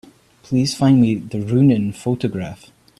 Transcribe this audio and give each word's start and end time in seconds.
Please 0.41 0.73
find 0.75 0.99
me 0.99 1.13
the 1.13 1.41
Rounin 1.41 1.91
photograph. 1.91 2.71